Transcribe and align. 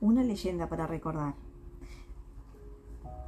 una 0.00 0.22
leyenda 0.22 0.68
para 0.68 0.86
recordar. 0.86 1.34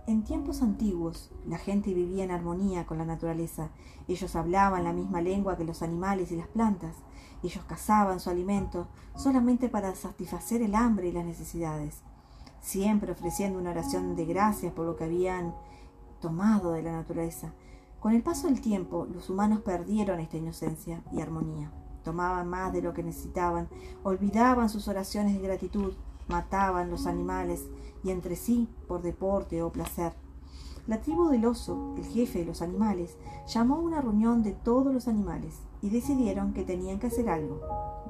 En 0.06 0.24
tiempos 0.24 0.62
antiguos, 0.62 1.30
la 1.46 1.58
gente 1.58 1.94
vivía 1.94 2.24
en 2.24 2.32
armonía 2.32 2.86
con 2.86 2.98
la 2.98 3.04
naturaleza. 3.04 3.70
Ellos 4.08 4.34
hablaban 4.34 4.82
la 4.82 4.92
misma 4.92 5.20
lengua 5.20 5.56
que 5.56 5.64
los 5.64 5.80
animales 5.80 6.32
y 6.32 6.36
las 6.36 6.48
plantas. 6.48 6.96
Ellos 7.42 7.64
cazaban 7.64 8.18
su 8.18 8.28
alimento 8.28 8.88
solamente 9.14 9.68
para 9.68 9.94
satisfacer 9.94 10.60
el 10.60 10.74
hambre 10.74 11.08
y 11.08 11.12
las 11.12 11.24
necesidades, 11.24 12.02
siempre 12.60 13.12
ofreciendo 13.12 13.60
una 13.60 13.70
oración 13.70 14.16
de 14.16 14.24
gracias 14.24 14.72
por 14.72 14.86
lo 14.86 14.96
que 14.96 15.04
habían 15.04 15.54
tomado 16.20 16.72
de 16.72 16.82
la 16.82 16.92
naturaleza. 16.92 17.52
Con 18.00 18.12
el 18.12 18.22
paso 18.22 18.48
del 18.48 18.60
tiempo, 18.60 19.06
los 19.12 19.30
humanos 19.30 19.60
perdieron 19.60 20.18
esta 20.18 20.36
inocencia 20.36 21.02
y 21.12 21.20
armonía. 21.20 21.70
Tomaban 22.02 22.48
más 22.48 22.72
de 22.72 22.82
lo 22.82 22.92
que 22.92 23.04
necesitaban, 23.04 23.68
olvidaban 24.02 24.68
sus 24.68 24.88
oraciones 24.88 25.34
de 25.34 25.42
gratitud, 25.42 25.94
mataban 26.28 26.90
los 26.90 27.06
animales 27.06 27.66
y 28.04 28.10
entre 28.10 28.36
sí 28.36 28.68
por 28.88 29.02
deporte 29.02 29.62
o 29.62 29.70
placer. 29.70 30.12
La 30.86 31.00
tribu 31.00 31.28
del 31.28 31.44
oso, 31.44 31.94
el 31.96 32.04
jefe 32.04 32.40
de 32.40 32.44
los 32.44 32.60
animales, 32.60 33.16
llamó 33.46 33.76
a 33.76 33.80
una 33.80 34.00
reunión 34.00 34.42
de 34.42 34.52
todos 34.52 34.92
los 34.92 35.06
animales 35.06 35.60
y 35.80 35.90
decidieron 35.90 36.52
que 36.52 36.64
tenían 36.64 36.98
que 36.98 37.06
hacer 37.06 37.28
algo. 37.28 37.60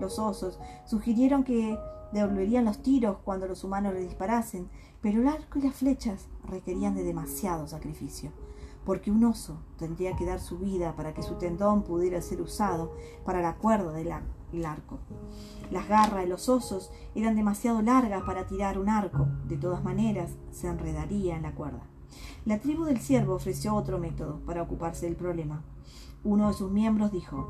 Los 0.00 0.18
osos 0.18 0.58
sugirieron 0.86 1.44
que 1.44 1.78
devolverían 2.12 2.64
los 2.64 2.82
tiros 2.82 3.18
cuando 3.24 3.46
los 3.46 3.62
humanos 3.64 3.92
les 3.94 4.04
disparasen, 4.04 4.68
pero 5.02 5.20
el 5.20 5.28
arco 5.28 5.58
y 5.58 5.62
las 5.62 5.74
flechas 5.74 6.28
requerían 6.48 6.94
de 6.94 7.02
demasiado 7.02 7.66
sacrificio, 7.66 8.30
porque 8.84 9.10
un 9.10 9.24
oso 9.24 9.58
tendría 9.78 10.16
que 10.16 10.26
dar 10.26 10.40
su 10.40 10.58
vida 10.58 10.96
para 10.96 11.14
que 11.14 11.22
su 11.22 11.34
tendón 11.34 11.82
pudiera 11.82 12.20
ser 12.20 12.40
usado 12.40 12.92
para 13.24 13.40
la 13.40 13.56
cuerda 13.56 13.92
del 13.92 14.64
arco. 14.64 14.98
Las 15.70 15.88
garras 15.88 16.22
de 16.22 16.28
los 16.28 16.48
osos 16.48 16.90
eran 17.14 17.36
demasiado 17.36 17.80
largas 17.80 18.22
para 18.24 18.46
tirar 18.46 18.78
un 18.78 18.88
arco. 18.88 19.26
De 19.46 19.56
todas 19.56 19.82
maneras, 19.82 20.36
se 20.50 20.68
enredaría 20.68 21.36
en 21.36 21.42
la 21.42 21.54
cuerda. 21.54 21.86
La 22.44 22.58
tribu 22.58 22.84
del 22.84 22.98
ciervo 22.98 23.34
ofreció 23.34 23.74
otro 23.74 23.98
método 23.98 24.40
para 24.44 24.62
ocuparse 24.62 25.06
del 25.06 25.16
problema. 25.16 25.62
Uno 26.24 26.48
de 26.48 26.54
sus 26.54 26.70
miembros 26.70 27.12
dijo, 27.12 27.48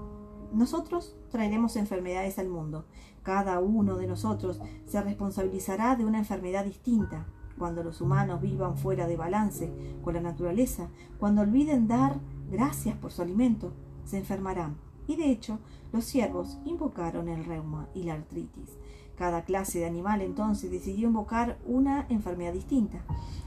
nosotros 0.53 1.17
traeremos 1.31 1.77
enfermedades 1.77 2.39
al 2.39 2.48
mundo. 2.48 2.85
Cada 3.23 3.59
uno 3.61 3.97
de 3.97 4.07
nosotros 4.07 4.61
se 4.87 5.01
responsabilizará 5.01 5.97
de 5.97 6.05
una 6.05 6.19
enfermedad 6.19 6.64
distinta. 6.64 7.27
Cuando 7.63 7.85
los 7.85 8.01
humanos 8.01 8.41
vivan 8.41 8.77
fuera 8.77 9.07
de 9.07 9.17
balance 9.17 9.73
con 10.03 10.15
la 10.15 10.21
naturaleza, 10.21 10.89
cuando 11.21 11.43
olviden 11.43 11.87
dar 11.87 12.19
gracias 12.51 12.97
por 12.97 13.13
su 13.13 13.23
alimento, 13.23 13.73
se 14.05 14.19
enfermarán 14.19 14.75
y 15.07 15.15
de 15.15 15.31
hecho 15.31 15.61
los 15.93 16.05
ciervos 16.05 16.59
invocaron 16.65 17.29
el 17.29 17.45
reuma 17.45 17.87
y 17.95 18.03
la 18.03 18.15
artritis. 18.15 18.77
Cada 19.17 19.45
clase 19.45 19.79
de 19.79 19.87
animal 19.87 20.23
entonces 20.23 20.73
decidió 20.73 21.07
invocar 21.07 21.57
una 21.65 22.05
enfermedad 22.09 22.53
distinta. 22.53 23.05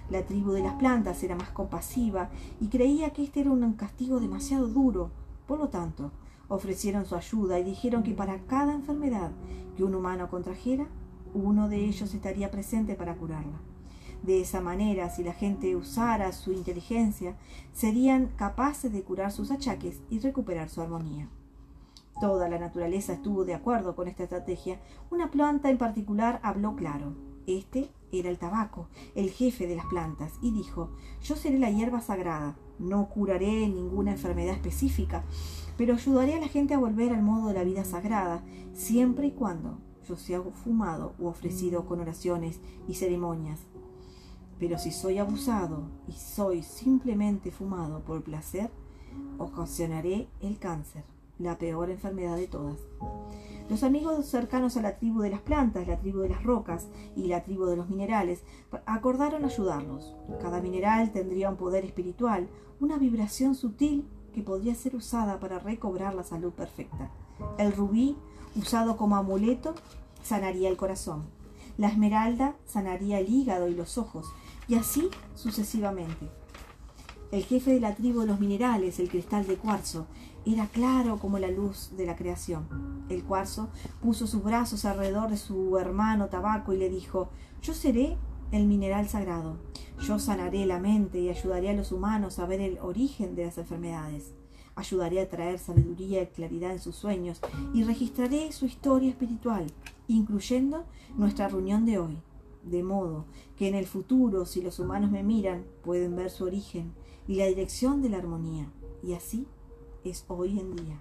La 0.09 0.25
tribu 0.25 0.51
de 0.51 0.63
las 0.63 0.75
plantas 0.75 1.21
era 1.21 1.35
más 1.35 1.49
compasiva 1.49 2.29
y 2.61 2.69
creía 2.69 3.09
que 3.09 3.21
este 3.25 3.41
era 3.41 3.51
un 3.51 3.73
castigo 3.73 4.21
demasiado 4.21 4.69
duro. 4.69 5.11
Por 5.45 5.59
lo 5.59 5.67
tanto, 5.67 6.11
ofrecieron 6.47 7.05
su 7.05 7.15
ayuda 7.15 7.59
y 7.59 7.65
dijeron 7.65 8.01
que 8.01 8.13
para 8.13 8.39
cada 8.45 8.73
enfermedad 8.73 9.31
que 9.75 9.83
un 9.83 9.93
humano 9.93 10.29
contrajera, 10.29 10.87
uno 11.33 11.67
de 11.67 11.83
ellos 11.83 12.13
estaría 12.13 12.49
presente 12.49 12.95
para 12.95 13.15
curarla. 13.15 13.59
De 14.25 14.41
esa 14.41 14.59
manera, 14.59 15.11
si 15.11 15.23
la 15.23 15.33
gente 15.33 15.75
usara 15.75 16.31
su 16.31 16.51
inteligencia, 16.51 17.35
serían 17.73 18.31
capaces 18.37 18.91
de 18.91 19.03
curar 19.03 19.31
sus 19.31 19.51
achaques 19.51 20.01
y 20.09 20.17
recuperar 20.17 20.67
su 20.67 20.81
armonía. 20.81 21.29
Toda 22.19 22.49
la 22.49 22.57
naturaleza 22.57 23.13
estuvo 23.13 23.45
de 23.45 23.53
acuerdo 23.53 23.95
con 23.95 24.07
esta 24.07 24.23
estrategia. 24.23 24.79
Una 25.11 25.29
planta 25.29 25.69
en 25.69 25.77
particular 25.77 26.39
habló 26.41 26.75
claro. 26.75 27.13
Este 27.45 27.91
era 28.11 28.29
el 28.29 28.39
tabaco, 28.39 28.87
el 29.13 29.29
jefe 29.29 29.67
de 29.67 29.75
las 29.75 29.85
plantas, 29.85 30.33
y 30.41 30.49
dijo, 30.49 30.89
yo 31.21 31.35
seré 31.35 31.59
la 31.59 31.69
hierba 31.69 32.01
sagrada, 32.01 32.57
no 32.79 33.07
curaré 33.09 33.67
ninguna 33.67 34.13
enfermedad 34.13 34.55
específica, 34.55 35.23
pero 35.77 35.93
ayudaré 35.93 36.33
a 36.33 36.39
la 36.39 36.47
gente 36.47 36.73
a 36.73 36.79
volver 36.79 37.13
al 37.13 37.21
modo 37.21 37.49
de 37.49 37.53
la 37.53 37.63
vida 37.63 37.85
sagrada, 37.85 38.43
siempre 38.73 39.27
y 39.27 39.31
cuando 39.31 39.77
yo 40.07 40.15
sea 40.15 40.41
fumado 40.41 41.13
o 41.19 41.27
ofrecido 41.27 41.85
con 41.85 41.99
oraciones 41.99 42.59
y 42.87 42.95
ceremonias. 42.95 43.67
Pero 44.59 44.77
si 44.77 44.91
soy 44.91 45.17
abusado 45.17 45.83
y 46.07 46.13
soy 46.13 46.63
simplemente 46.63 47.51
fumado 47.51 47.99
por 48.01 48.23
placer, 48.23 48.69
ocasionaré 49.37 50.27
el 50.41 50.57
cáncer 50.59 51.03
la 51.39 51.57
peor 51.57 51.89
enfermedad 51.89 52.37
de 52.37 52.47
todas. 52.47 52.77
Los 53.69 53.83
amigos 53.83 54.25
cercanos 54.27 54.77
a 54.77 54.81
la 54.81 54.97
tribu 54.97 55.21
de 55.21 55.31
las 55.31 55.41
plantas, 55.41 55.87
la 55.87 55.99
tribu 55.99 56.19
de 56.19 56.29
las 56.29 56.43
rocas 56.43 56.87
y 57.15 57.27
la 57.27 57.43
tribu 57.43 57.65
de 57.65 57.75
los 57.75 57.89
minerales 57.89 58.43
acordaron 58.85 59.43
ayudarlos. 59.43 60.15
Cada 60.39 60.61
mineral 60.61 61.11
tendría 61.11 61.49
un 61.49 61.57
poder 61.57 61.83
espiritual, 61.83 62.47
una 62.79 62.97
vibración 62.97 63.55
sutil 63.55 64.07
que 64.33 64.43
podría 64.43 64.75
ser 64.75 64.95
usada 64.95 65.39
para 65.39 65.59
recobrar 65.59 66.13
la 66.13 66.23
salud 66.23 66.53
perfecta. 66.53 67.09
El 67.57 67.73
rubí, 67.73 68.15
usado 68.55 68.97
como 68.97 69.15
amuleto, 69.15 69.73
sanaría 70.23 70.69
el 70.69 70.77
corazón. 70.77 71.23
La 71.77 71.87
esmeralda 71.87 72.55
sanaría 72.65 73.19
el 73.19 73.29
hígado 73.29 73.67
y 73.67 73.73
los 73.73 73.97
ojos, 73.97 74.27
y 74.67 74.75
así 74.75 75.09
sucesivamente. 75.35 76.29
El 77.31 77.43
jefe 77.43 77.73
de 77.73 77.79
la 77.79 77.95
tribu 77.95 78.21
de 78.21 78.27
los 78.27 78.39
minerales, 78.39 78.99
el 78.99 79.09
cristal 79.09 79.45
de 79.45 79.57
cuarzo, 79.57 80.07
era 80.45 80.67
claro 80.67 81.17
como 81.17 81.39
la 81.39 81.49
luz 81.49 81.91
de 81.97 82.05
la 82.05 82.15
creación. 82.15 82.67
El 83.09 83.23
cuarzo 83.23 83.69
puso 84.01 84.27
sus 84.27 84.43
brazos 84.43 84.85
alrededor 84.85 85.29
de 85.29 85.37
su 85.37 85.77
hermano 85.77 86.27
tabaco 86.27 86.71
y 86.73 86.77
le 86.77 86.89
dijo, 86.89 87.29
yo 87.61 87.73
seré 87.73 88.15
el 88.51 88.67
mineral 88.67 89.09
sagrado. 89.09 89.57
Yo 89.99 90.19
sanaré 90.19 90.65
la 90.65 90.79
mente 90.79 91.19
y 91.19 91.29
ayudaré 91.29 91.69
a 91.69 91.73
los 91.73 91.91
humanos 91.91 92.37
a 92.37 92.45
ver 92.45 92.61
el 92.61 92.77
origen 92.79 93.35
de 93.35 93.45
las 93.45 93.57
enfermedades. 93.57 94.33
Ayudaré 94.75 95.21
a 95.21 95.29
traer 95.29 95.57
sabiduría 95.57 96.21
y 96.21 96.27
claridad 96.27 96.71
en 96.71 96.79
sus 96.79 96.95
sueños 96.95 97.41
y 97.73 97.83
registraré 97.83 98.51
su 98.51 98.65
historia 98.65 99.09
espiritual, 99.09 99.65
incluyendo 100.07 100.85
nuestra 101.17 101.47
reunión 101.47 101.85
de 101.85 101.97
hoy. 101.97 102.17
De 102.65 102.83
modo 102.83 103.25
que 103.55 103.67
en 103.67 103.75
el 103.75 103.85
futuro, 103.85 104.45
si 104.45 104.61
los 104.61 104.79
humanos 104.79 105.11
me 105.11 105.23
miran, 105.23 105.65
pueden 105.83 106.15
ver 106.15 106.29
su 106.29 106.45
origen 106.45 106.93
y 107.27 107.35
la 107.35 107.45
dirección 107.45 108.01
de 108.01 108.09
la 108.09 108.17
armonía. 108.17 108.71
Y 109.03 109.13
así 109.13 109.47
es 110.03 110.25
hoy 110.27 110.59
en 110.59 110.75
día. 110.75 110.99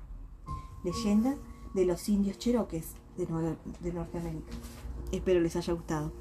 Leyenda 0.84 1.36
de 1.75 1.86
los 1.86 2.08
indios 2.08 2.38
cheroques 2.38 2.94
de, 3.16 3.26
de 3.80 3.92
Norteamérica. 3.92 4.52
Espero 5.10 5.41
les 5.41 5.56
haya 5.56 5.72
gustado. 5.72 6.12